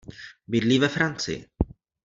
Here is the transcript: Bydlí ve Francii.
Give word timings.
Bydlí 0.55 0.79
ve 0.79 0.89
Francii. 0.89 1.47